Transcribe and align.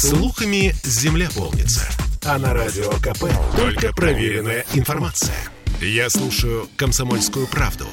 Слухами 0.00 0.72
земля 0.84 1.28
полнится. 1.34 1.80
А 2.24 2.38
на 2.38 2.54
радио 2.54 2.88
КП 3.00 3.24
только 3.56 3.92
проверенная 3.92 4.64
информация. 4.74 5.34
Я 5.80 6.08
слушаю 6.08 6.68
«Комсомольскую 6.76 7.48
правду» 7.48 7.84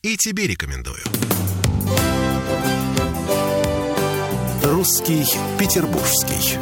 и 0.00 0.16
тебе 0.16 0.46
рекомендую. 0.46 1.02
«Русский 4.62 5.26
Петербургский». 5.58 6.58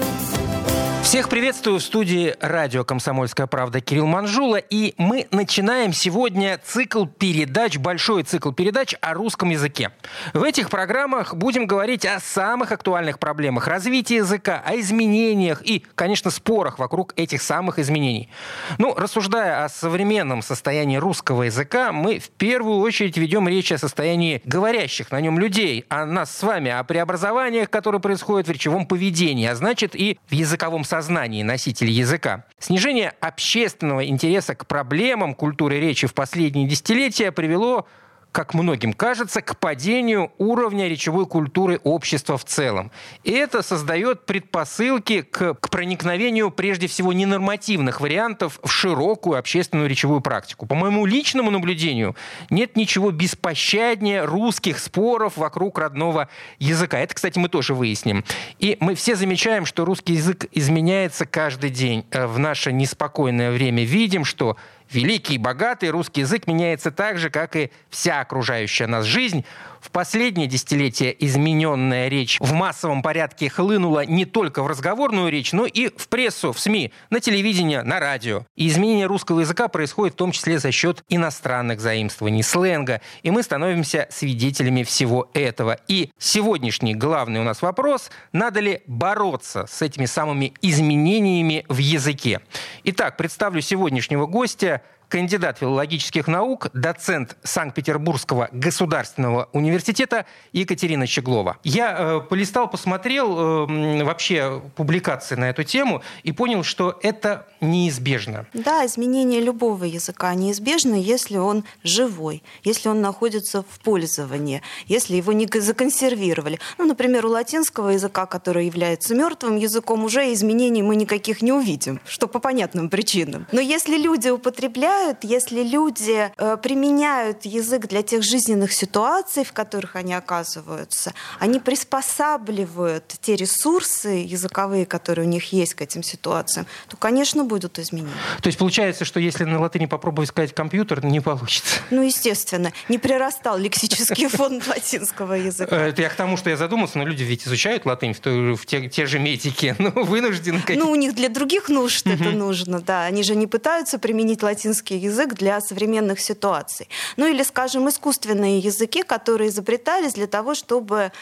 Всех 1.08 1.30
приветствую 1.30 1.78
в 1.78 1.82
студии 1.82 2.34
радио 2.38 2.84
«Комсомольская 2.84 3.46
правда» 3.46 3.80
Кирилл 3.80 4.06
Манжула. 4.06 4.56
И 4.56 4.92
мы 4.98 5.26
начинаем 5.30 5.94
сегодня 5.94 6.60
цикл 6.62 7.06
передач, 7.06 7.78
большой 7.78 8.24
цикл 8.24 8.52
передач 8.52 8.94
о 9.00 9.14
русском 9.14 9.48
языке. 9.48 9.90
В 10.34 10.42
этих 10.42 10.68
программах 10.68 11.34
будем 11.34 11.66
говорить 11.66 12.04
о 12.04 12.20
самых 12.20 12.72
актуальных 12.72 13.18
проблемах 13.18 13.68
развития 13.68 14.16
языка, 14.16 14.62
о 14.62 14.76
изменениях 14.76 15.62
и, 15.64 15.82
конечно, 15.94 16.30
спорах 16.30 16.78
вокруг 16.78 17.14
этих 17.16 17.40
самых 17.40 17.78
изменений. 17.78 18.28
Ну, 18.76 18.94
рассуждая 18.94 19.64
о 19.64 19.70
современном 19.70 20.42
состоянии 20.42 20.98
русского 20.98 21.44
языка, 21.44 21.90
мы 21.90 22.18
в 22.18 22.28
первую 22.28 22.80
очередь 22.80 23.16
ведем 23.16 23.48
речь 23.48 23.72
о 23.72 23.78
состоянии 23.78 24.42
говорящих 24.44 25.10
на 25.10 25.22
нем 25.22 25.38
людей, 25.38 25.86
о 25.88 26.04
нас 26.04 26.36
с 26.36 26.42
вами, 26.42 26.70
о 26.70 26.84
преобразованиях, 26.84 27.70
которые 27.70 28.02
происходят 28.02 28.46
в 28.46 28.50
речевом 28.50 28.84
поведении, 28.84 29.46
а 29.46 29.54
значит 29.54 29.96
и 29.96 30.18
в 30.28 30.34
языковом 30.34 30.84
сознании 30.84 30.97
сознании 30.98 31.44
носителей 31.44 31.92
языка. 31.92 32.44
Снижение 32.58 33.14
общественного 33.20 34.04
интереса 34.04 34.56
к 34.56 34.66
проблемам 34.66 35.34
культуры 35.34 35.78
речи 35.78 36.08
в 36.08 36.14
последние 36.14 36.66
десятилетия 36.66 37.30
привело 37.30 37.86
как 38.32 38.54
многим 38.54 38.92
кажется, 38.92 39.42
к 39.42 39.58
падению 39.58 40.32
уровня 40.38 40.88
речевой 40.88 41.26
культуры 41.26 41.80
общества 41.82 42.36
в 42.36 42.44
целом. 42.44 42.90
И 43.24 43.32
это 43.32 43.62
создает 43.62 44.26
предпосылки 44.26 45.22
к, 45.22 45.54
к 45.54 45.70
проникновению 45.70 46.50
прежде 46.50 46.86
всего 46.86 47.12
ненормативных 47.12 48.00
вариантов 48.00 48.60
в 48.62 48.68
широкую 48.68 49.38
общественную 49.38 49.88
речевую 49.88 50.20
практику. 50.20 50.66
По 50.66 50.74
моему 50.74 51.06
личному 51.06 51.50
наблюдению, 51.50 52.16
нет 52.50 52.76
ничего 52.76 53.10
беспощаднее 53.10 54.24
русских 54.24 54.78
споров 54.78 55.36
вокруг 55.36 55.78
родного 55.78 56.28
языка. 56.58 56.98
Это, 56.98 57.14
кстати, 57.14 57.38
мы 57.38 57.48
тоже 57.48 57.74
выясним. 57.74 58.24
И 58.58 58.76
мы 58.80 58.94
все 58.94 59.16
замечаем, 59.16 59.64
что 59.64 59.84
русский 59.84 60.14
язык 60.14 60.46
изменяется 60.52 61.26
каждый 61.26 61.70
день. 61.70 62.04
Э, 62.10 62.26
в 62.26 62.38
наше 62.38 62.72
неспокойное 62.72 63.50
время 63.50 63.84
видим, 63.84 64.24
что 64.24 64.56
великий 64.90 65.34
и 65.34 65.38
богатый 65.38 65.90
русский 65.90 66.20
язык 66.22 66.46
меняется 66.46 66.90
так 66.90 67.18
же, 67.18 67.30
как 67.30 67.56
и 67.56 67.70
вся 67.90 68.20
окружающая 68.20 68.86
нас 68.86 69.04
жизнь. 69.04 69.44
В 69.80 69.90
последние 69.90 70.46
десятилетия 70.46 71.14
измененная 71.18 72.08
речь 72.08 72.38
в 72.40 72.52
массовом 72.52 73.02
порядке 73.02 73.48
хлынула 73.48 74.04
не 74.04 74.24
только 74.24 74.62
в 74.62 74.66
разговорную 74.66 75.30
речь, 75.30 75.52
но 75.52 75.66
и 75.66 75.88
в 75.96 76.08
прессу, 76.08 76.52
в 76.52 76.58
СМИ, 76.58 76.92
на 77.10 77.20
телевидение, 77.20 77.82
на 77.82 78.00
радио. 78.00 78.44
И 78.56 78.68
изменение 78.68 79.06
русского 79.06 79.40
языка 79.40 79.68
происходит 79.68 80.14
в 80.14 80.16
том 80.16 80.32
числе 80.32 80.58
за 80.58 80.72
счет 80.72 81.04
иностранных 81.08 81.80
заимствований, 81.80 82.42
сленга. 82.42 83.00
И 83.22 83.30
мы 83.30 83.42
становимся 83.42 84.06
свидетелями 84.10 84.82
всего 84.82 85.30
этого. 85.34 85.78
И 85.88 86.10
сегодняшний 86.18 86.94
главный 86.94 87.40
у 87.40 87.44
нас 87.44 87.62
вопрос– 87.62 88.10
надо 88.32 88.60
ли 88.60 88.82
бороться 88.86 89.66
с 89.68 89.82
этими 89.82 90.06
самыми 90.06 90.52
изменениями 90.62 91.64
в 91.68 91.78
языке? 91.78 92.40
Итак, 92.84 93.16
представлю 93.16 93.60
сегодняшнего 93.60 94.26
гостя– 94.26 94.82
кандидат 95.08 95.58
филологических 95.58 96.26
наук, 96.28 96.68
доцент 96.74 97.36
Санкт-Петербургского 97.42 98.48
государственного 98.52 99.48
университета 99.52 100.26
Екатерина 100.52 101.06
Щеглова. 101.06 101.56
Я 101.64 101.96
э, 101.98 102.20
полистал, 102.20 102.68
посмотрел 102.70 103.66
э, 103.68 104.04
вообще 104.04 104.62
публикации 104.76 105.34
на 105.34 105.50
эту 105.50 105.64
тему 105.64 106.02
и 106.22 106.32
понял, 106.32 106.62
что 106.62 106.98
это 107.02 107.46
неизбежно. 107.60 108.46
Да, 108.52 108.84
изменение 108.86 109.40
любого 109.40 109.84
языка 109.84 110.34
неизбежно, 110.34 110.94
если 110.94 111.38
он 111.38 111.64
живой, 111.82 112.42
если 112.62 112.88
он 112.88 113.00
находится 113.00 113.62
в 113.62 113.80
пользовании, 113.80 114.62
если 114.86 115.16
его 115.16 115.32
не 115.32 115.48
законсервировали. 115.48 116.60
Ну, 116.76 116.84
например, 116.84 117.24
у 117.26 117.30
латинского 117.30 117.90
языка, 117.90 118.26
который 118.26 118.66
является 118.66 119.14
мертвым 119.14 119.56
языком, 119.56 120.04
уже 120.04 120.32
изменений 120.32 120.82
мы 120.82 120.94
никаких 120.94 121.42
не 121.42 121.52
увидим, 121.52 122.00
что 122.06 122.28
по 122.28 122.38
понятным 122.38 122.90
причинам. 122.90 123.46
Но 123.50 123.60
если 123.60 123.96
люди 123.96 124.28
употребляют 124.28 124.97
помогают, 124.98 125.24
если 125.24 125.62
люди 125.62 126.30
э, 126.36 126.56
применяют 126.62 127.44
язык 127.44 127.86
для 127.86 128.02
тех 128.02 128.22
жизненных 128.22 128.72
ситуаций, 128.72 129.44
в 129.44 129.52
которых 129.52 129.96
они 129.96 130.14
оказываются, 130.14 131.12
они 131.38 131.60
приспосабливают 131.60 133.04
те 133.20 133.36
ресурсы 133.36 134.08
языковые, 134.08 134.86
которые 134.86 135.26
у 135.26 135.30
них 135.30 135.52
есть 135.52 135.74
к 135.74 135.82
этим 135.82 136.02
ситуациям, 136.02 136.66
то, 136.88 136.96
конечно, 136.96 137.44
будут 137.44 137.78
изменения. 137.78 138.12
То 138.42 138.48
есть 138.48 138.58
получается, 138.58 139.04
что 139.04 139.20
если 139.20 139.44
на 139.44 139.60
латыни 139.60 139.86
попробовать 139.86 140.30
сказать 140.30 140.54
компьютер, 140.54 141.04
не 141.04 141.20
получится? 141.20 141.80
Ну, 141.90 142.02
естественно. 142.02 142.72
Не 142.88 142.98
прирастал 142.98 143.58
лексический 143.58 144.28
фонд 144.28 144.66
латинского 144.66 145.34
языка. 145.34 145.76
Э, 145.76 145.88
это 145.88 146.02
я 146.02 146.08
к 146.08 146.14
тому, 146.14 146.36
что 146.36 146.50
я 146.50 146.56
задумался, 146.56 146.98
но 146.98 147.04
люди 147.04 147.22
ведь 147.22 147.46
изучают 147.46 147.86
латынь 147.86 148.14
в, 148.14 148.66
те, 148.66 148.88
те 148.88 149.06
же 149.06 149.18
метики, 149.18 149.74
но 149.78 149.90
вынуждены... 149.90 150.62
Ну, 150.68 150.90
у 150.90 150.94
них 150.94 151.14
для 151.14 151.28
других 151.28 151.68
нужд 151.68 152.06
это 152.06 152.30
нужно, 152.30 152.80
да. 152.80 153.04
Они 153.04 153.22
же 153.22 153.34
не 153.34 153.46
пытаются 153.46 153.98
применить 153.98 154.42
латинский 154.42 154.87
русский 154.88 154.96
язык 154.96 155.34
для 155.34 155.60
современных 155.60 156.20
ситуаций. 156.20 156.88
Ну 157.16 157.26
или, 157.26 157.42
скажем, 157.42 157.88
искусственные 157.88 158.58
языки, 158.58 159.02
которые 159.02 159.50
изобретались 159.50 160.14
для 160.14 160.26
того, 160.26 160.54
чтобы 160.54 161.12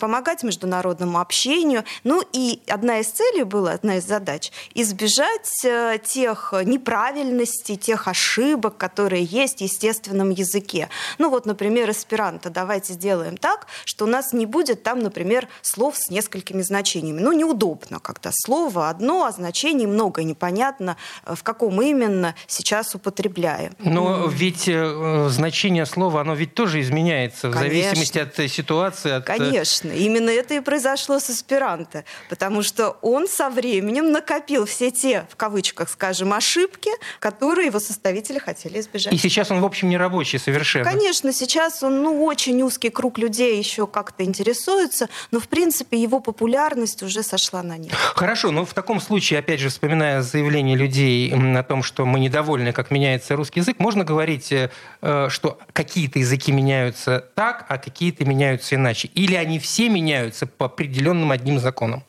помогать 0.00 0.42
международному 0.42 1.18
общению. 1.20 1.84
Ну 2.04 2.22
и 2.32 2.60
одна 2.68 3.00
из 3.00 3.08
целей 3.08 3.44
была, 3.44 3.72
одна 3.72 3.96
из 3.96 4.06
задач, 4.06 4.52
избежать 4.74 5.64
э, 5.64 5.98
тех 6.04 6.54
неправильностей, 6.64 7.76
тех 7.76 8.08
ошибок, 8.08 8.76
которые 8.76 9.24
есть 9.24 9.58
в 9.58 9.62
естественном 9.62 10.30
языке. 10.30 10.88
Ну 11.18 11.30
вот, 11.30 11.46
например, 11.46 11.90
эсперанто. 11.90 12.50
Давайте 12.50 12.94
сделаем 12.94 13.36
так, 13.36 13.66
что 13.84 14.04
у 14.04 14.08
нас 14.08 14.32
не 14.32 14.46
будет 14.46 14.82
там, 14.82 14.98
например, 15.00 15.48
слов 15.62 15.96
с 15.96 16.10
несколькими 16.10 16.62
значениями. 16.62 17.20
Ну, 17.20 17.32
неудобно, 17.32 18.00
когда 18.00 18.30
слово 18.32 18.88
одно, 18.88 19.24
а 19.24 19.32
значений 19.32 19.86
много, 19.86 20.22
непонятно, 20.22 20.96
э, 21.26 21.34
в 21.34 21.42
каком 21.42 21.82
именно 21.82 22.34
сейчас 22.46 22.93
употребляем. 22.94 23.74
Но 23.78 24.26
ведь 24.26 24.68
э, 24.68 25.28
значение 25.30 25.86
слова, 25.86 26.20
оно 26.20 26.34
ведь 26.34 26.54
тоже 26.54 26.80
изменяется 26.80 27.50
Конечно. 27.50 27.60
в 27.60 27.62
зависимости 27.62 28.18
от 28.18 28.38
э, 28.38 28.48
ситуации. 28.48 29.12
От... 29.12 29.28
Э, 29.28 29.38
Конечно. 29.38 29.90
Именно 29.90 30.30
это 30.30 30.54
и 30.54 30.60
произошло 30.60 31.18
с 31.18 31.30
эсперанто. 31.30 32.04
Потому 32.28 32.62
что 32.62 32.96
он 33.02 33.28
со 33.28 33.50
временем 33.50 34.12
накопил 34.12 34.66
все 34.66 34.90
те, 34.90 35.26
в 35.30 35.36
кавычках, 35.36 35.88
скажем, 35.88 36.32
ошибки, 36.32 36.90
которые 37.18 37.66
его 37.66 37.80
составители 37.80 38.38
хотели 38.38 38.80
избежать. 38.80 39.12
И 39.12 39.18
сейчас 39.18 39.50
он, 39.50 39.60
в 39.60 39.64
общем, 39.64 39.88
не 39.88 39.96
рабочий 39.96 40.38
совершенно. 40.38 40.84
Конечно, 40.84 41.32
сейчас 41.32 41.82
он, 41.82 42.02
ну, 42.02 42.24
очень 42.24 42.62
узкий 42.62 42.90
круг 42.90 43.18
людей 43.18 43.58
еще 43.58 43.86
как-то 43.86 44.24
интересуется, 44.24 45.08
но, 45.30 45.40
в 45.40 45.48
принципе, 45.48 46.00
его 46.00 46.20
популярность 46.20 47.02
уже 47.02 47.22
сошла 47.22 47.62
на 47.62 47.76
нет. 47.76 47.92
Хорошо, 47.92 48.50
но 48.50 48.64
в 48.64 48.74
таком 48.74 49.00
случае, 49.00 49.40
опять 49.40 49.60
же, 49.60 49.68
вспоминая 49.68 50.22
заявление 50.22 50.76
людей 50.76 51.32
о 51.32 51.62
том, 51.62 51.82
что 51.82 52.06
мы 52.06 52.20
недовольны, 52.20 52.72
как 52.72 52.83
как 52.84 52.90
меняется 52.90 53.34
русский 53.34 53.60
язык, 53.60 53.78
можно 53.78 54.04
говорить, 54.04 54.52
э, 54.52 54.70
э, 55.00 55.28
что 55.30 55.58
какие-то 55.72 56.18
языки 56.18 56.52
меняются 56.52 57.24
так, 57.34 57.64
а 57.70 57.78
какие-то 57.78 58.26
меняются 58.26 58.74
иначе? 58.74 59.08
Или 59.14 59.36
они 59.36 59.58
все 59.58 59.88
меняются 59.88 60.46
по 60.46 60.66
определенным 60.66 61.30
одним 61.30 61.58
законам? 61.58 62.04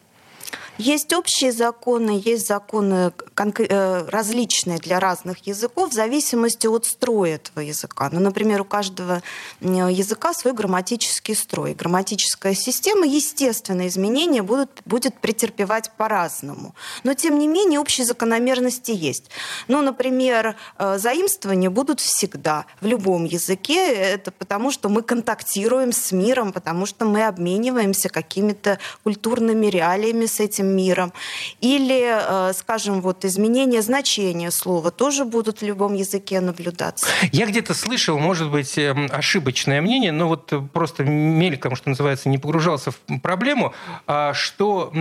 Есть 0.78 1.13
общие 1.13 1.53
законы, 1.53 2.22
есть 2.24 2.47
законы 2.47 3.13
э, 3.38 4.08
различные 4.09 4.78
для 4.78 5.00
разных 5.00 5.47
языков 5.47 5.91
в 5.91 5.94
зависимости 5.94 6.68
от 6.68 6.86
строя 6.86 7.36
этого 7.36 7.62
языка. 7.62 8.09
Ну, 8.12 8.19
например, 8.19 8.62
у 8.62 8.66
каждого 8.66 9.22
языка 9.62 10.34
свой 10.34 10.53
грамматический 10.53 11.34
строй. 11.34 11.75
Грамматическая 11.75 12.53
система, 12.53 13.06
естественно, 13.06 13.88
изменения 13.88 14.44
будут, 14.44 14.81
будет 14.86 15.18
претерпевать 15.19 15.91
по-разному. 15.96 16.75
Но, 17.04 17.13
тем 17.13 17.39
не 17.39 17.48
менее, 17.48 17.80
общие 17.80 18.06
закономерности 18.06 18.92
есть. 18.92 19.30
Ну, 19.69 19.81
например, 19.81 20.57
э, 20.77 20.98
заимствования 20.98 21.69
будут 21.69 22.01
всегда 22.01 22.66
в 22.81 22.86
любом 22.86 23.24
языке. 23.24 23.94
Это 23.94 24.31
потому, 24.31 24.72
что 24.72 24.89
мы 24.89 25.04
контактируем 25.04 25.94
с 25.94 26.12
миром, 26.12 26.51
потому 26.51 26.86
что 26.86 27.06
мы 27.06 27.25
обмениваемся 27.25 28.10
какими-то 28.10 28.77
культурными 29.04 29.68
реалиями 29.68 30.25
с 30.25 30.42
этим 30.42 30.64
этим 30.65 30.75
миром. 30.75 31.13
Или, 31.62 32.50
э, 32.50 32.53
скажем, 32.53 33.01
вот 33.01 33.25
изменение 33.25 33.81
значения 33.81 34.51
слова 34.51 34.91
тоже 34.91 35.25
будут 35.25 35.62
в 35.62 35.65
любом 35.65 35.94
языке 35.94 36.41
наблюдаться. 36.41 37.07
Я 37.31 37.45
где-то 37.45 37.73
слышал, 37.73 38.19
может 38.19 38.51
быть, 38.51 38.77
эм, 38.77 39.09
ошибочное 39.12 39.81
мнение, 39.81 40.12
но 40.12 40.27
вот 40.27 40.53
просто 40.73 41.03
мельком, 41.03 41.75
что 41.75 41.89
называется, 41.89 42.29
не 42.29 42.38
погружался 42.38 42.91
в 42.91 43.19
проблему, 43.21 43.73
а, 44.07 44.33
что 44.33 44.91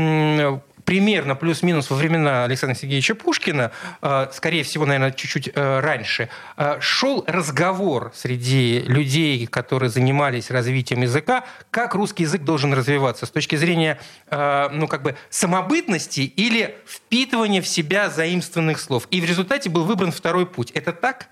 примерно 0.84 1.34
плюс-минус 1.34 1.90
во 1.90 1.96
времена 1.96 2.44
Александра 2.44 2.76
Сергеевича 2.76 3.14
Пушкина, 3.14 3.72
э, 4.02 4.28
скорее 4.32 4.62
всего, 4.64 4.86
наверное, 4.86 5.12
чуть-чуть 5.12 5.50
э, 5.54 5.80
раньше, 5.80 6.28
э, 6.56 6.78
шел 6.80 7.24
разговор 7.26 8.12
среди 8.14 8.80
людей, 8.80 9.46
которые 9.46 9.90
занимались 9.90 10.50
развитием 10.50 11.02
языка, 11.02 11.44
как 11.70 11.94
русский 11.94 12.24
язык 12.24 12.42
должен 12.42 12.72
развиваться 12.72 13.26
с 13.26 13.30
точки 13.30 13.56
зрения 13.56 13.98
ну, 14.30 14.88
как 14.88 15.02
бы 15.02 15.16
самобытности 15.30 16.20
или 16.20 16.76
впитывания 16.86 17.62
в 17.62 17.68
себя 17.68 18.10
заимствованных 18.10 18.80
слов. 18.80 19.06
И 19.10 19.20
в 19.20 19.24
результате 19.24 19.70
был 19.70 19.84
выбран 19.84 20.12
второй 20.12 20.46
путь. 20.46 20.70
Это 20.72 20.92
так? 20.92 21.28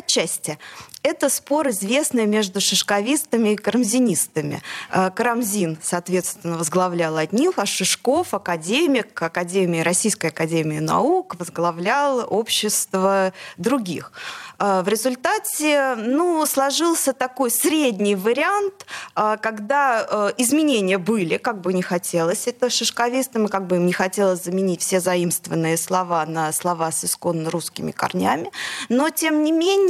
Отчасти. 0.00 0.58
Это 1.02 1.30
спор 1.30 1.68
известный 1.70 2.26
между 2.26 2.60
шишковистами 2.60 3.50
и 3.50 3.56
карамзинистами. 3.56 4.62
Э, 4.92 5.10
Карамзин, 5.10 5.78
соответственно, 5.82 6.58
возглавлял 6.58 7.16
одних, 7.16 7.54
а 7.56 7.64
Шишков, 7.64 8.34
академик 8.34 9.20
Академии, 9.22 9.80
Российской 9.80 10.26
Академии 10.26 10.78
Наук, 10.78 11.36
возглавлял 11.38 12.26
общество 12.28 13.32
других. 13.56 14.12
Э, 14.58 14.82
в 14.82 14.88
результате 14.88 15.94
ну, 15.96 16.44
сложился 16.44 17.14
такой 17.14 17.50
средний 17.50 18.14
вариант, 18.14 18.84
э, 19.16 19.38
когда 19.40 20.32
изменения 20.36 20.98
были, 20.98 21.38
как 21.38 21.62
бы 21.62 21.72
не 21.72 21.82
хотелось 21.82 22.46
это 22.46 22.68
шишковистам, 22.68 23.46
и 23.46 23.48
как 23.48 23.66
бы 23.66 23.76
им 23.76 23.86
не 23.86 23.92
хотелось 23.94 24.44
заменить 24.44 24.82
все 24.82 25.00
заимствованные 25.00 25.78
слова 25.78 26.26
на 26.26 26.52
слова 26.52 26.92
с 26.92 27.06
исконно 27.06 27.50
русскими 27.50 27.90
корнями. 27.90 28.50
Но, 28.90 29.08
тем 29.08 29.44
не 29.44 29.52
менее, 29.52 29.89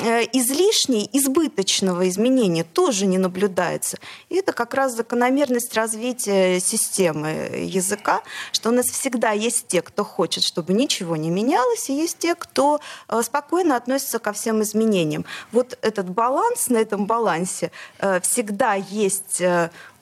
Э, 0.00 0.22
излишней, 0.32 1.10
избыточного 1.12 2.08
изменения 2.08 2.62
тоже 2.62 3.06
не 3.06 3.18
наблюдается. 3.18 3.98
И 4.28 4.36
это 4.36 4.52
как 4.52 4.74
раз 4.74 4.94
закономерность 4.94 5.74
развития 5.74 6.60
системы 6.60 7.28
языка, 7.64 8.22
что 8.52 8.68
у 8.68 8.72
нас 8.72 8.86
всегда 8.86 9.32
есть 9.32 9.66
те, 9.66 9.82
кто 9.82 10.04
хочет, 10.04 10.44
чтобы 10.44 10.72
ничего 10.72 11.16
не 11.16 11.30
менялось, 11.30 11.90
и 11.90 11.94
есть 11.94 12.18
те, 12.18 12.36
кто 12.36 12.80
э, 13.08 13.22
спокойно 13.24 13.74
относится 13.74 14.20
ко 14.20 14.32
всем 14.32 14.62
изменениям. 14.62 15.24
Вот 15.50 15.76
этот 15.82 16.08
баланс, 16.08 16.68
на 16.68 16.76
этом 16.76 17.06
балансе 17.06 17.72
э, 17.98 18.20
всегда 18.20 18.74
есть 18.74 19.42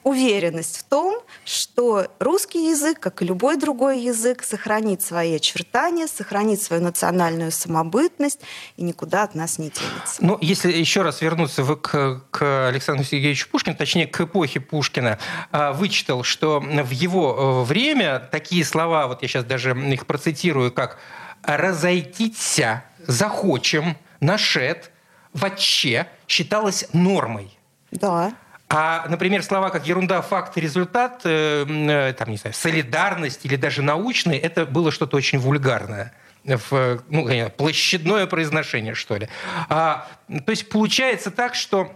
уверенность 0.07 0.77
в 0.77 0.83
том, 0.83 1.19
что 1.43 2.07
русский 2.19 2.69
язык, 2.69 2.99
как 2.99 3.21
и 3.21 3.25
любой 3.25 3.57
другой 3.57 3.99
язык, 3.99 4.41
сохранит 4.41 5.01
свои 5.01 5.35
очертания, 5.35 6.07
сохранит 6.07 6.61
свою 6.61 6.81
национальную 6.81 7.51
самобытность 7.51 8.39
и 8.77 8.83
никуда 8.83 9.23
от 9.23 9.35
нас 9.35 9.59
не 9.59 9.69
денется. 9.69 10.15
Ну, 10.19 10.37
если 10.39 10.71
еще 10.71 11.01
раз 11.01 11.21
вернуться 11.21 11.63
к, 11.75 12.23
к 12.31 12.67
Александру 12.69 13.03
Сергеевичу 13.03 13.49
Пушкину, 13.49 13.75
точнее, 13.75 14.07
к 14.07 14.21
эпохе 14.21 14.61
Пушкина, 14.61 15.19
а, 15.51 15.73
вычитал, 15.73 16.23
что 16.23 16.61
в 16.61 16.91
его 16.91 17.63
э, 17.63 17.65
время 17.65 18.19
такие 18.31 18.63
слова, 18.63 19.07
вот 19.07 19.21
я 19.23 19.27
сейчас 19.27 19.43
даже 19.43 19.71
их 19.71 20.05
процитирую, 20.05 20.71
как 20.71 20.99
«разойтиться 21.43 22.83
захочем», 23.05 23.97
«нашед», 24.21 24.89
«вообще» 25.33 26.07
считалось 26.27 26.87
нормой. 26.93 27.57
Да. 27.91 28.33
А, 28.69 29.05
например, 29.07 29.43
слова 29.43 29.69
как 29.69 29.87
ерунда, 29.87 30.21
факт 30.21 30.57
результат, 30.57 31.21
э, 31.23 31.65
э, 31.67 32.13
там, 32.13 32.29
не 32.29 32.37
знаю, 32.37 32.53
солидарность 32.53 33.45
или 33.45 33.55
даже 33.55 33.81
научный, 33.81 34.37
это 34.37 34.65
было 34.65 34.91
что-то 34.91 35.15
очень 35.15 35.39
вульгарное 35.39 36.13
в 36.43 37.01
ну, 37.09 37.49
площадное 37.57 38.25
произношение, 38.25 38.93
что 38.93 39.17
ли. 39.17 39.29
А, 39.69 40.07
то 40.27 40.49
есть 40.49 40.69
получается 40.69 41.31
так, 41.31 41.55
что 41.55 41.91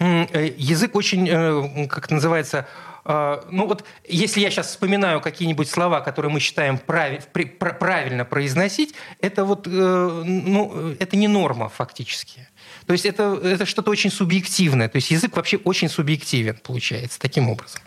э, 0.00 0.54
язык 0.56 0.96
очень, 0.96 1.88
как 1.88 2.06
это 2.06 2.14
называется, 2.14 2.66
ну 3.04 3.66
вот 3.66 3.84
если 4.06 4.40
я 4.40 4.50
сейчас 4.50 4.66
вспоминаю 4.66 5.20
какие-нибудь 5.20 5.70
слова, 5.70 6.00
которые 6.00 6.30
мы 6.30 6.40
считаем 6.40 6.78
прав... 6.78 7.24
правильно 7.32 8.24
произносить, 8.26 8.94
это 9.20 9.44
вот, 9.46 9.66
ну, 9.66 10.94
это 11.00 11.16
не 11.16 11.26
норма 11.26 11.70
фактически. 11.70 12.46
То 12.88 12.92
есть 12.92 13.04
это, 13.04 13.38
это 13.44 13.66
что-то 13.66 13.90
очень 13.90 14.10
субъективное. 14.10 14.88
То 14.88 14.96
есть 14.96 15.10
язык 15.10 15.36
вообще 15.36 15.58
очень 15.58 15.90
субъективен, 15.90 16.56
получается, 16.62 17.20
таким 17.20 17.50
образом. 17.50 17.82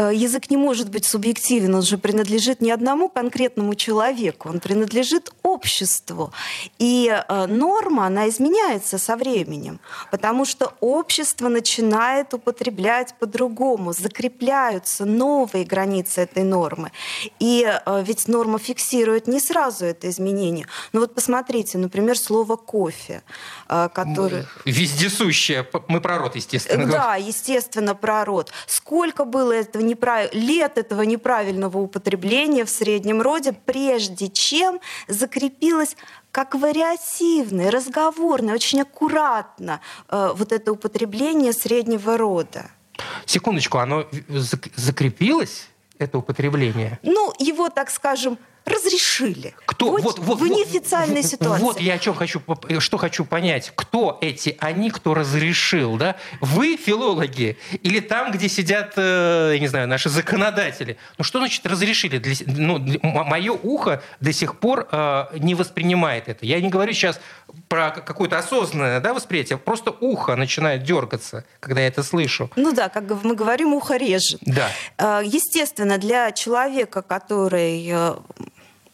Э, 0.00 0.10
язык 0.14 0.50
не 0.50 0.56
может 0.56 0.88
быть 0.88 1.04
субъективен, 1.04 1.74
он 1.74 1.82
же 1.82 1.98
принадлежит 1.98 2.62
не 2.62 2.70
одному 2.70 3.10
конкретному 3.10 3.74
человеку, 3.74 4.48
он 4.48 4.60
принадлежит 4.60 5.30
обществу. 5.42 6.32
И 6.78 7.08
э, 7.10 7.46
норма, 7.46 8.06
она 8.06 8.28
изменяется 8.28 8.96
со 8.96 9.16
временем, 9.16 9.78
потому 10.10 10.46
что 10.46 10.72
общество 10.80 11.48
начинает 11.48 12.32
употреблять 12.32 13.14
по-другому, 13.18 13.92
закрепляются 13.92 15.04
новые 15.04 15.66
границы 15.66 16.22
этой 16.22 16.44
нормы. 16.44 16.92
И 17.38 17.66
э, 17.66 18.02
ведь 18.02 18.26
норма 18.28 18.58
фиксирует 18.58 19.28
не 19.28 19.38
сразу 19.40 19.84
это 19.84 20.08
изменение. 20.08 20.66
Ну 20.94 21.00
вот 21.00 21.14
посмотрите, 21.14 21.76
например, 21.76 22.16
слово 22.18 22.56
«кофе», 22.56 23.22
которое... 23.68 24.46
Вездесущее, 24.64 25.66
мы 25.88 26.00
про 26.00 26.18
рот, 26.18 26.36
естественно. 26.36 26.86
Да, 26.86 27.16
естественно, 27.16 27.94
про 27.94 28.24
рот. 28.24 28.50
Сколько 28.66 29.24
было 29.24 29.52
этого 29.52 29.89
неправ... 29.90 30.32
лет 30.32 30.78
этого 30.78 31.02
неправильного 31.02 31.78
употребления 31.78 32.64
в 32.64 32.70
среднем 32.70 33.20
роде, 33.22 33.52
прежде 33.52 34.28
чем 34.28 34.80
закрепилось 35.08 35.96
как 36.32 36.54
вариативное, 36.54 37.70
разговорное, 37.70 38.54
очень 38.54 38.82
аккуратно 38.82 39.80
э, 40.08 40.30
вот 40.34 40.52
это 40.52 40.72
употребление 40.72 41.52
среднего 41.52 42.16
рода. 42.16 42.70
Секундочку, 43.26 43.78
оно 43.78 44.06
закрепилось, 44.76 45.68
это 45.98 46.18
употребление? 46.18 46.98
Ну, 47.02 47.32
его, 47.38 47.68
так 47.68 47.90
скажем, 47.90 48.38
разрешили. 48.64 49.54
Кто? 49.66 49.96
Вот, 49.96 50.18
вот, 50.18 50.40
в 50.40 50.46
неофициальной 50.46 51.22
вот, 51.22 51.30
ситуации. 51.30 51.62
Вот 51.62 51.80
я 51.80 51.94
о 51.94 51.98
чем 51.98 52.14
хочу, 52.14 52.42
что 52.78 52.96
хочу 52.96 53.24
понять. 53.24 53.72
Кто 53.74 54.18
эти 54.20 54.56
они, 54.60 54.90
кто 54.90 55.14
разрешил? 55.14 55.96
Да? 55.96 56.16
Вы 56.40 56.76
филологи? 56.76 57.58
Или 57.82 58.00
там, 58.00 58.32
где 58.32 58.48
сидят, 58.48 58.94
э, 58.96 59.52
я 59.54 59.60
не 59.60 59.68
знаю, 59.68 59.88
наши 59.88 60.08
законодатели? 60.08 60.96
Ну 61.18 61.24
что 61.24 61.38
значит 61.38 61.64
разрешили? 61.66 62.18
Для, 62.18 62.34
ну, 62.46 62.78
мое 63.02 63.52
ухо 63.52 64.02
до 64.20 64.32
сих 64.32 64.58
пор 64.58 64.88
э, 64.90 65.26
не 65.38 65.54
воспринимает 65.54 66.28
это. 66.28 66.46
Я 66.46 66.60
не 66.60 66.68
говорю 66.68 66.92
сейчас 66.92 67.20
про 67.68 67.90
какое-то 67.90 68.38
осознанное 68.38 69.00
да, 69.00 69.14
восприятие. 69.14 69.58
Просто 69.58 69.90
ухо 69.90 70.36
начинает 70.36 70.82
дергаться, 70.82 71.44
когда 71.60 71.80
я 71.80 71.88
это 71.88 72.02
слышу. 72.02 72.50
Ну 72.56 72.72
да, 72.72 72.88
как 72.88 73.04
мы 73.24 73.34
говорим, 73.34 73.74
ухо 73.74 73.96
режет. 73.96 74.40
Да. 74.42 74.68
Э, 74.98 75.22
естественно, 75.24 75.98
для 75.98 76.32
человека, 76.32 77.02
который 77.02 77.88
э, 77.90 78.16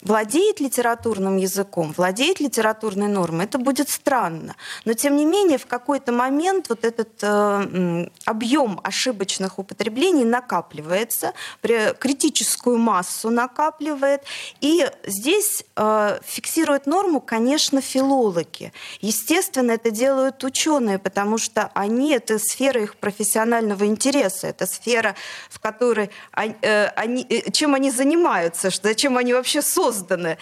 владеет 0.07 0.59
литературным 0.59 1.37
языком, 1.37 1.93
владеет 1.95 2.39
литературной 2.39 3.07
нормой, 3.07 3.45
это 3.45 3.57
будет 3.57 3.89
странно. 3.89 4.55
Но, 4.85 4.93
тем 4.93 5.17
не 5.17 5.25
менее, 5.25 5.57
в 5.57 5.65
какой-то 5.65 6.11
момент 6.11 6.69
вот 6.69 6.85
этот 6.85 7.09
э, 7.21 8.07
объем 8.25 8.79
ошибочных 8.83 9.59
употреблений 9.59 10.23
накапливается, 10.23 11.33
критическую 11.61 12.77
массу 12.77 13.29
накапливает. 13.29 14.21
И 14.61 14.89
здесь 15.05 15.65
э, 15.75 16.19
фиксируют 16.25 16.85
норму, 16.87 17.19
конечно, 17.19 17.81
филологи. 17.81 18.71
Естественно, 19.01 19.71
это 19.71 19.91
делают 19.91 20.43
ученые, 20.43 20.99
потому 20.99 21.37
что 21.37 21.69
они, 21.73 22.13
это 22.13 22.39
сфера 22.39 22.81
их 22.81 22.95
профессионального 22.95 23.85
интереса, 23.85 24.47
это 24.47 24.65
сфера, 24.65 25.15
в 25.49 25.59
которой 25.59 26.09
они, 26.31 26.55
э, 26.61 26.85
они, 26.95 27.25
э, 27.29 27.51
чем 27.51 27.75
они 27.75 27.91
занимаются, 27.91 28.69
зачем 28.81 29.17
они 29.17 29.33
вообще 29.33 29.61
созданы 29.61 29.96
созданы. 29.97 30.37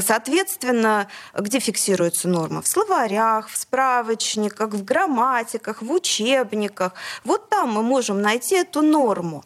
Соответственно, 0.00 1.08
где 1.34 1.58
фиксируется 1.60 2.28
норма? 2.28 2.62
В 2.62 2.68
словарях, 2.68 3.48
в 3.48 3.56
справочниках, 3.56 4.70
в 4.70 4.84
грамматиках, 4.84 5.82
в 5.82 5.90
учебниках. 5.90 6.92
Вот 7.24 7.48
там 7.48 7.72
мы 7.72 7.82
можем 7.82 8.22
найти 8.22 8.56
эту 8.56 8.82
норму. 8.82 9.44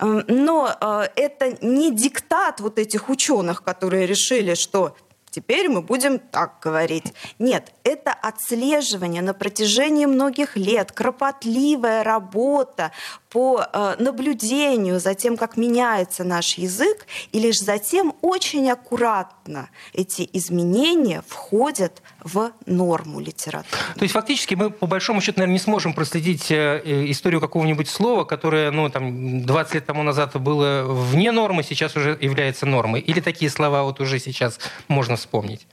Но 0.00 0.76
э, 0.80 1.08
это 1.16 1.56
не 1.64 1.90
диктат 1.94 2.60
вот 2.60 2.78
этих 2.78 3.08
ученых, 3.08 3.62
которые 3.62 4.06
решили, 4.06 4.54
что 4.54 4.94
теперь 5.30 5.68
мы 5.68 5.82
будем 5.82 6.18
так 6.18 6.58
говорить. 6.62 7.12
Нет, 7.38 7.72
это 7.84 8.12
отслеживание 8.12 9.22
на 9.22 9.34
протяжении 9.34 10.06
многих 10.06 10.56
лет, 10.56 10.92
кропотливая 10.92 12.04
работа 12.04 12.92
по 13.28 13.62
э, 13.62 13.94
наблюдению 13.98 14.98
за 14.98 15.14
тем, 15.14 15.36
как 15.36 15.56
меняется 15.56 16.24
наш 16.24 16.58
язык, 16.58 17.06
и 17.32 17.38
лишь 17.38 17.58
затем 17.58 18.14
очень 18.22 18.68
аккуратно 18.70 19.70
эти 19.92 20.28
изменения 20.32 21.22
входят 21.28 22.02
в 22.22 22.52
норму 22.66 23.20
литературы. 23.20 23.82
То 23.94 24.02
есть 24.02 24.14
фактически 24.14 24.54
мы, 24.54 24.70
по 24.70 24.86
большому 24.86 25.20
счету, 25.20 25.38
наверное, 25.38 25.54
не 25.54 25.58
сможем 25.58 25.94
проследить 25.94 26.50
э, 26.50 26.82
э, 26.84 27.10
историю 27.10 27.40
какого-нибудь 27.40 27.88
слова, 27.88 28.24
которое 28.24 28.70
ну, 28.70 28.88
там, 28.90 29.44
20 29.44 29.74
лет 29.74 29.86
тому 29.86 30.02
назад 30.02 30.36
было 30.40 30.82
вне 30.84 31.30
нормы, 31.30 31.62
сейчас 31.62 31.96
уже 31.96 32.18
является 32.20 32.66
нормой. 32.66 33.00
Или 33.00 33.20
такие 33.20 33.50
слова 33.50 33.84
вот 33.84 34.00
уже 34.00 34.18
сейчас 34.18 34.58
можно 34.88 35.16
вспомнить. 35.16 35.66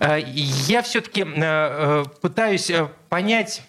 Я 0.00 0.82
все-таки 0.82 1.24
пытаюсь 2.20 2.70
понять 3.08 3.62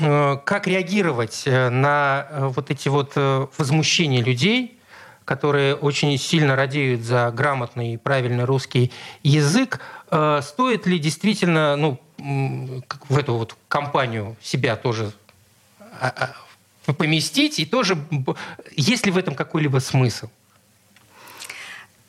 Э, 0.00 0.36
как 0.44 0.66
реагировать 0.66 1.42
э, 1.46 1.70
на 1.70 2.26
э, 2.30 2.46
вот 2.54 2.70
эти 2.70 2.88
вот 2.88 3.12
возмущения 3.16 4.22
людей, 4.22 4.78
которые 5.24 5.74
очень 5.74 6.16
сильно 6.18 6.56
радеют 6.56 7.02
за 7.02 7.30
грамотный 7.30 7.94
и 7.94 7.96
правильный 7.96 8.44
русский 8.44 8.92
язык. 9.22 9.80
Э, 10.10 10.40
стоит 10.42 10.86
ли 10.86 10.98
действительно 10.98 11.76
ну, 11.76 12.00
в 13.08 13.18
эту 13.18 13.34
вот 13.34 13.56
компанию 13.68 14.36
себя 14.42 14.76
тоже 14.76 15.12
а, 16.00 16.32
а, 16.86 16.92
поместить, 16.92 17.58
и 17.58 17.66
тоже 17.66 17.96
есть 18.76 19.06
ли 19.06 19.12
в 19.12 19.18
этом 19.18 19.34
какой-либо 19.34 19.78
смысл? 19.78 20.28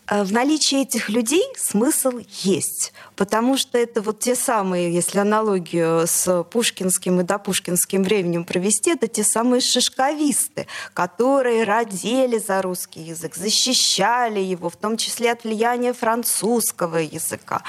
Э, 0.10 0.24
в 0.24 0.32
наличии 0.32 0.82
этих 0.82 1.10
людей 1.10 1.44
смысл 1.56 2.20
есть, 2.42 2.94
потому 3.16 3.58
что 3.58 3.78
это 3.78 4.02
вот 4.02 4.20
те 4.20 4.36
самые, 4.36 4.94
если 4.94 5.20
аналогию 5.20 6.06
с 6.08 6.44
пушкинским 6.46 7.22
и 7.22 7.24
допушкинским 7.24 8.04
временем 8.04 8.44
провести, 8.44 8.92
это 8.92 9.08
те 9.08 9.24
самые 9.24 9.62
шишковисты, 9.62 10.68
которые 10.94 11.64
родили 11.64 12.38
за 12.40 12.62
русский 12.62 13.02
язык, 13.02 13.36
защищали 13.36 14.40
его, 14.40 14.70
в 14.70 14.76
том 14.76 14.98
числе 14.98 15.32
от 15.32 15.44
влияния 15.44 15.94
французского 15.94 16.98
языка. 16.98 17.62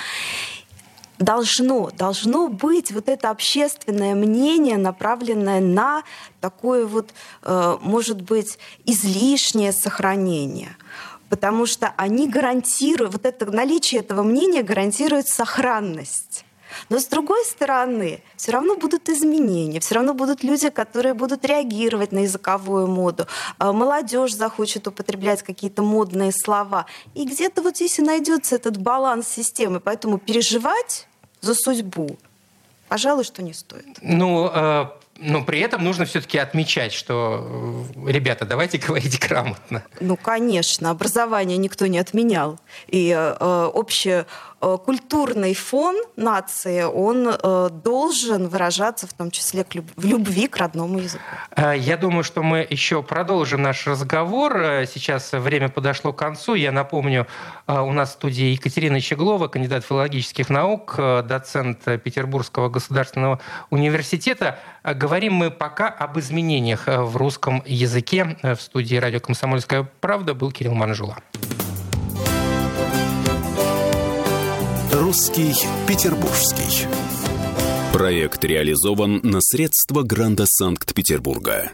Должно, 1.18 1.90
должно 1.90 2.48
быть 2.48 2.92
вот 2.92 3.10
это 3.10 3.28
общественное 3.28 4.14
мнение, 4.14 4.78
направленное 4.78 5.60
на 5.60 6.02
такое 6.40 6.86
вот, 6.86 7.10
э, 7.42 7.76
может 7.82 8.22
быть, 8.22 8.58
излишнее 8.86 9.72
сохранение 9.72 10.74
потому 11.30 11.64
что 11.64 11.94
они 11.96 12.28
гарантируют, 12.28 13.12
вот 13.12 13.24
это 13.24 13.50
наличие 13.50 14.00
этого 14.00 14.22
мнения 14.22 14.62
гарантирует 14.62 15.28
сохранность. 15.28 16.44
Но 16.88 16.98
с 16.98 17.06
другой 17.06 17.44
стороны, 17.44 18.22
все 18.36 18.52
равно 18.52 18.76
будут 18.76 19.08
изменения, 19.08 19.80
все 19.80 19.96
равно 19.96 20.14
будут 20.14 20.44
люди, 20.44 20.68
которые 20.68 21.14
будут 21.14 21.44
реагировать 21.44 22.12
на 22.12 22.20
языковую 22.20 22.86
моду. 22.86 23.26
А 23.58 23.72
молодежь 23.72 24.34
захочет 24.34 24.86
употреблять 24.86 25.42
какие-то 25.42 25.82
модные 25.82 26.32
слова. 26.32 26.86
И 27.14 27.24
где-то 27.24 27.62
вот 27.62 27.76
здесь 27.76 27.98
и 27.98 28.02
найдется 28.02 28.56
этот 28.56 28.76
баланс 28.76 29.28
системы. 29.28 29.80
Поэтому 29.80 30.18
переживать 30.18 31.08
за 31.40 31.54
судьбу, 31.54 32.16
пожалуй, 32.88 33.24
что 33.24 33.42
не 33.42 33.52
стоит. 33.52 33.98
Ну, 34.02 34.48
э, 34.52 34.86
но 35.20 35.44
при 35.44 35.60
этом 35.60 35.84
нужно 35.84 36.04
все-таки 36.06 36.38
отмечать, 36.38 36.92
что, 36.92 37.86
э, 38.06 38.10
ребята, 38.10 38.44
давайте 38.44 38.78
говорить 38.86 39.18
грамотно. 39.20 39.82
Ну, 40.00 40.16
конечно, 40.16 40.90
образование 40.90 41.58
никто 41.58 41.86
не 41.86 41.98
отменял. 41.98 42.58
И 42.88 43.10
э, 43.16 43.70
общее 43.72 44.26
культурный 44.60 45.54
фон 45.54 45.96
нации, 46.16 46.82
он 46.82 47.28
э, 47.28 47.68
должен 47.82 48.48
выражаться 48.48 49.06
в 49.06 49.12
том 49.14 49.30
числе 49.30 49.64
в 49.96 50.04
любви 50.04 50.48
к 50.48 50.56
родному 50.58 50.98
языку. 50.98 51.24
Э, 51.56 51.74
я 51.76 51.96
думаю, 51.96 52.24
что 52.24 52.42
мы 52.42 52.66
еще 52.68 53.02
продолжим 53.02 53.62
наш 53.62 53.86
разговор. 53.86 54.52
Сейчас 54.86 55.32
время 55.32 55.70
подошло 55.70 56.12
к 56.12 56.18
концу. 56.18 56.54
Я 56.54 56.72
напомню, 56.72 57.26
у 57.66 57.92
нас 57.92 58.10
в 58.10 58.12
студии 58.12 58.52
Екатерина 58.52 59.00
Щеглова, 59.00 59.48
кандидат 59.48 59.84
филологических 59.84 60.50
наук, 60.50 60.96
доцент 60.96 61.84
Петербургского 62.02 62.68
государственного 62.68 63.40
университета. 63.70 64.58
Говорим 64.84 65.34
мы 65.34 65.50
пока 65.50 65.88
об 65.88 66.18
изменениях 66.18 66.86
в 66.86 67.16
русском 67.16 67.62
языке. 67.64 68.36
В 68.42 68.56
студии 68.56 68.96
радио 68.96 69.20
«Комсомольская 69.20 69.88
правда» 70.00 70.34
был 70.34 70.52
Кирилл 70.52 70.74
Манжула. 70.74 71.16
Русский 75.10 75.52
Петербургский. 75.88 76.86
Проект 77.92 78.44
реализован 78.44 79.18
на 79.24 79.40
средства 79.40 80.02
Гранда 80.04 80.44
Санкт-Петербурга. 80.46 81.72